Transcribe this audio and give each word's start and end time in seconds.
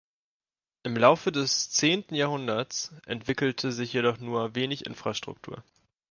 Im 0.81 0.97
Laufe 0.97 1.31
des 1.31 1.69
zehnten 1.69 2.15
Jahrhunderts 2.15 2.91
entwickelte 3.05 3.71
sich 3.71 3.93
jedoch 3.93 4.17
nur 4.17 4.55
wenig 4.55 4.87
Infrastruktur. 4.87 5.63